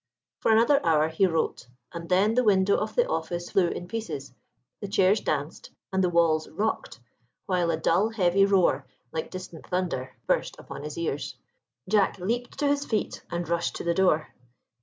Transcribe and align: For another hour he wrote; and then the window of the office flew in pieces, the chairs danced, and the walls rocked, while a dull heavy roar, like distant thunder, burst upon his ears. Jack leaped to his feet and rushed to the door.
For 0.39 0.51
another 0.51 0.83
hour 0.83 1.09
he 1.09 1.27
wrote; 1.27 1.67
and 1.93 2.09
then 2.09 2.33
the 2.33 2.43
window 2.43 2.75
of 2.75 2.95
the 2.95 3.07
office 3.07 3.51
flew 3.51 3.67
in 3.67 3.87
pieces, 3.87 4.33
the 4.81 4.87
chairs 4.87 5.19
danced, 5.21 5.69
and 5.93 6.03
the 6.03 6.09
walls 6.09 6.49
rocked, 6.49 6.99
while 7.45 7.69
a 7.69 7.77
dull 7.77 8.09
heavy 8.09 8.43
roar, 8.47 8.87
like 9.11 9.29
distant 9.29 9.67
thunder, 9.67 10.15
burst 10.25 10.55
upon 10.57 10.81
his 10.85 10.97
ears. 10.97 11.35
Jack 11.87 12.17
leaped 12.17 12.57
to 12.57 12.67
his 12.67 12.83
feet 12.83 13.23
and 13.29 13.47
rushed 13.47 13.75
to 13.75 13.83
the 13.83 13.93
door. 13.93 14.33